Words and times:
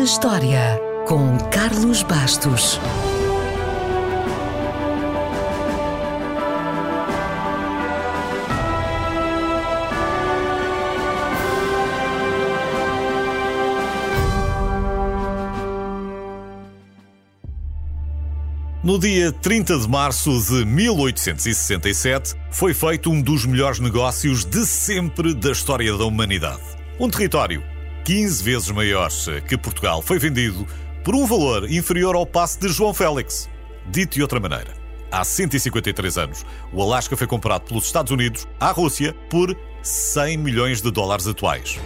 na 0.00 0.04
História, 0.04 0.80
com 1.06 1.36
Carlos 1.50 2.02
Bastos. 2.02 2.80
No 18.82 18.98
dia 18.98 19.30
30 19.30 19.80
de 19.80 19.86
março 19.86 20.30
de 20.30 20.64
1867, 20.64 22.34
foi 22.50 22.72
feito 22.72 23.10
um 23.10 23.20
dos 23.20 23.44
melhores 23.44 23.78
negócios 23.78 24.46
de 24.46 24.64
sempre 24.64 25.34
da 25.34 25.52
história 25.52 25.94
da 25.94 26.06
humanidade. 26.06 26.62
Um 26.98 27.10
território 27.10 27.62
15 28.10 28.42
vezes 28.42 28.70
maior 28.72 29.08
que 29.46 29.56
Portugal 29.56 30.02
foi 30.02 30.18
vendido 30.18 30.66
por 31.04 31.14
um 31.14 31.24
valor 31.26 31.70
inferior 31.70 32.16
ao 32.16 32.26
passe 32.26 32.58
de 32.58 32.66
João 32.66 32.92
Félix. 32.92 33.48
Dito 33.86 34.14
de 34.14 34.22
outra 34.22 34.40
maneira, 34.40 34.74
há 35.12 35.22
153 35.22 36.18
anos, 36.18 36.44
o 36.72 36.82
Alasca 36.82 37.16
foi 37.16 37.28
comprado 37.28 37.68
pelos 37.68 37.86
Estados 37.86 38.10
Unidos 38.10 38.48
à 38.58 38.72
Rússia 38.72 39.14
por 39.30 39.56
100 39.80 40.38
milhões 40.38 40.82
de 40.82 40.90
dólares 40.90 41.28
atuais. 41.28 41.78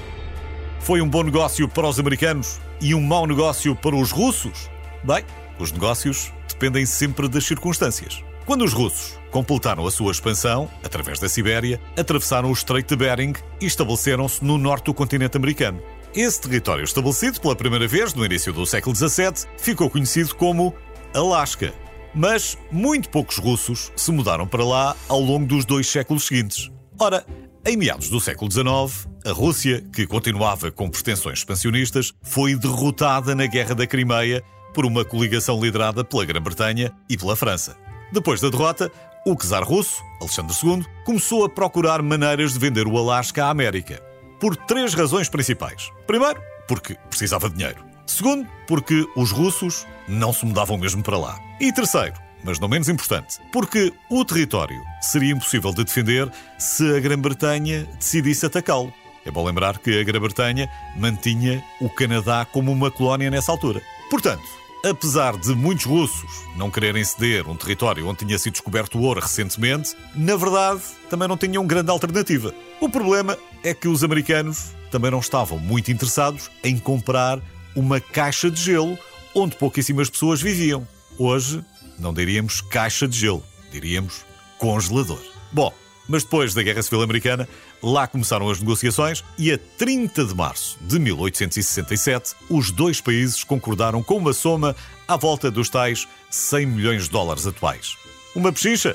Foi 0.81 1.03
um 1.03 1.09
bom 1.11 1.23
negócio 1.23 1.69
para 1.69 1.87
os 1.87 2.01
americanos 2.01 2.59
e 2.81 2.95
um 2.95 3.03
mau 3.03 3.27
negócio 3.27 3.77
para 3.77 3.95
os 3.95 4.11
russos? 4.11 4.71
Bem, 5.05 5.27
os 5.59 5.73
negócios 5.73 6.33
dependem 6.49 6.87
sempre 6.87 7.29
das 7.29 7.45
circunstâncias. 7.45 8.25
Quando 8.47 8.65
os 8.65 8.73
russos 8.73 9.19
completaram 9.31 9.87
a 9.87 9.91
sua 9.91 10.13
expansão, 10.13 10.71
através 10.83 11.19
da 11.19 11.29
Sibéria, 11.29 11.79
atravessaram 11.99 12.49
o 12.49 12.53
Estreito 12.55 12.97
de 12.97 13.05
Bering 13.05 13.35
e 13.61 13.67
estabeleceram-se 13.67 14.43
no 14.43 14.57
norte 14.57 14.87
do 14.87 14.95
continente 14.95 15.37
americano. 15.37 15.83
Esse 16.15 16.41
território, 16.41 16.85
estabelecido 16.85 17.41
pela 17.41 17.57
primeira 17.57 17.89
vez 17.89 18.15
no 18.15 18.25
início 18.25 18.53
do 18.53 18.65
século 18.65 18.95
XVII, 18.95 19.49
ficou 19.59 19.91
conhecido 19.91 20.33
como 20.37 20.73
Alasca. 21.13 21.75
Mas 22.15 22.57
muito 22.71 23.09
poucos 23.09 23.39
russos 23.39 23.91
se 23.97 24.13
mudaram 24.13 24.47
para 24.47 24.65
lá 24.65 24.97
ao 25.09 25.19
longo 25.19 25.45
dos 25.45 25.65
dois 25.65 25.89
séculos 25.89 26.25
seguintes. 26.25 26.71
Ora, 27.01 27.27
em 27.67 27.77
meados 27.77 28.09
do 28.11 28.21
século 28.21 28.49
XIX, 28.49 29.09
a 29.27 29.33
Rússia, 29.33 29.85
que 29.93 30.07
continuava 30.07 30.71
com 30.71 30.89
pretensões 30.89 31.41
expansionistas, 31.41 32.13
foi 32.23 32.55
derrotada 32.55 33.35
na 33.35 33.47
Guerra 33.47 33.75
da 33.75 33.85
Crimeia 33.87 34.41
por 34.73 34.87
uma 34.87 35.05
coligação 35.05 35.61
liderada 35.61 36.05
pela 36.05 36.25
Grã-Bretanha 36.25 36.93
e 37.11 37.17
pela 37.17 37.35
França. 37.35 37.77
Depois 38.13 38.41
da 38.41 38.51
derrota, 38.51 38.89
o 39.27 39.35
czar 39.35 39.65
russo, 39.65 40.01
Alexandre 40.21 40.55
II, 40.63 40.87
começou 41.05 41.45
a 41.45 41.49
procurar 41.49 42.01
maneiras 42.03 42.53
de 42.53 42.61
vender 42.61 42.87
o 42.87 42.97
Alasca 42.97 43.47
à 43.47 43.51
América. 43.51 44.14
Por 44.45 44.57
três 44.57 44.93
razões 44.93 45.27
principais. 45.27 45.91
Primeiro, 46.07 46.39
porque 46.69 46.99
precisava 47.09 47.49
de 47.49 47.57
dinheiro. 47.57 47.83
Segundo, 48.07 48.47
porque 48.69 49.09
os 49.17 49.31
russos 49.31 49.87
não 50.07 50.35
se 50.35 50.45
mudavam 50.45 50.77
mesmo 50.77 51.03
para 51.03 51.17
lá. 51.17 51.39
E 51.59 51.73
terceiro, 51.73 52.13
mas 52.45 52.61
não 52.61 52.69
menos 52.69 52.91
importante, 52.91 53.39
porque 53.51 53.91
o 54.11 54.23
território 54.23 54.79
seria 55.01 55.33
impossível 55.33 55.73
de 55.73 55.83
defender 55.83 56.31
se 56.59 56.95
a 56.95 57.01
Grã-Bretanha 57.01 57.89
decidisse 57.99 58.45
atacá-lo. 58.45 58.93
É 59.25 59.31
bom 59.31 59.47
lembrar 59.47 59.79
que 59.79 59.99
a 59.99 60.05
Grã-Bretanha 60.05 60.69
mantinha 60.95 61.65
o 61.81 61.89
Canadá 61.89 62.45
como 62.45 62.71
uma 62.71 62.91
colónia 62.91 63.31
nessa 63.31 63.51
altura. 63.51 63.81
Portanto, 64.11 64.45
Apesar 64.85 65.39
de 65.39 65.55
muitos 65.55 65.87
russos 65.87 66.31
não 66.57 66.71
quererem 66.71 67.03
ceder 67.03 67.49
um 67.49 67.57
território 67.57 68.07
onde 68.07 68.19
tinha 68.19 68.39
sido 68.39 68.53
descoberto 68.53 69.01
ouro 69.01 69.19
recentemente, 69.19 69.97
na 70.15 70.37
verdade 70.37 70.83
também 71.09 71.27
não 71.27 71.39
tinham 71.39 71.67
grande 71.67 71.91
alternativa. 71.91 72.55
O 72.83 72.91
problema 72.91 73.39
é 73.65 73.73
que 73.73 73.89
os 73.89 74.05
americanos 74.05 74.73
também 74.91 75.11
não 75.11 75.21
estavam 75.21 75.59
muito 75.59 75.91
interessados 75.91 76.51
em 76.63 76.79
comprar 76.79 77.41
uma 77.75 77.99
caixa 77.99 78.51
de 78.51 78.61
gelo 78.61 78.97
onde 79.35 79.57
pouquíssimas 79.57 80.11
pessoas 80.11 80.41
viviam. 80.43 80.87
Hoje 81.19 81.65
não 81.99 82.13
diríamos 82.13 82.61
caixa 82.61 83.09
de 83.09 83.19
gelo, 83.19 83.43
diríamos 83.73 84.25
congelador. 84.59 85.21
Bom, 85.51 85.73
mas 86.07 86.23
depois 86.23 86.53
da 86.53 86.63
Guerra 86.63 86.83
Civil 86.83 87.01
Americana, 87.01 87.49
lá 87.83 88.07
começaram 88.07 88.51
as 88.51 88.61
negociações 88.61 89.25
e 89.39 89.51
a 89.51 89.59
30 89.79 90.27
de 90.27 90.35
março 90.35 90.77
de 90.83 90.99
1867, 90.99 92.35
os 92.51 92.71
dois 92.71 93.01
países 93.01 93.43
concordaram 93.43 94.03
com 94.03 94.19
uma 94.19 94.35
soma 94.35 94.77
à 95.09 95.17
volta 95.17 95.51
dos 95.51 95.71
tais 95.71 96.07
100 96.31 96.67
milhões 96.67 97.05
de 97.05 97.11
dólares 97.11 97.47
atuais. 97.47 97.97
Uma 98.37 98.53
pechincha? 98.53 98.95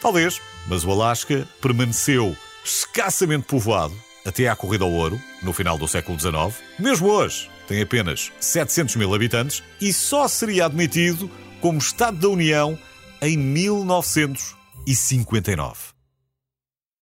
Talvez, 0.00 0.40
mas 0.66 0.84
o 0.84 0.90
Alasca 0.90 1.46
permaneceu 1.60 2.34
escassamente 2.64 3.46
povoado 3.46 3.94
até 4.24 4.48
à 4.48 4.56
corrida 4.56 4.84
ao 4.84 4.92
ouro, 4.92 5.20
no 5.42 5.52
final 5.52 5.76
do 5.78 5.88
século 5.88 6.18
XIX. 6.18 6.54
Mesmo 6.78 7.08
hoje, 7.08 7.50
tem 7.66 7.82
apenas 7.82 8.32
700 8.40 8.96
mil 8.96 9.14
habitantes 9.14 9.62
e 9.80 9.92
só 9.92 10.26
seria 10.28 10.66
admitido 10.66 11.30
como 11.60 11.78
Estado 11.78 12.18
da 12.18 12.28
União 12.28 12.78
em 13.22 13.36
1959. 13.36 15.99